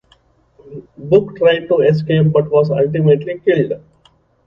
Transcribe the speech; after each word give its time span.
Book 0.97 1.35
tried 1.37 1.67
to 1.67 1.81
escape, 1.81 2.31
but 2.31 2.49
was 2.49 2.71
ultimately 2.71 3.39
killed. 3.45 3.83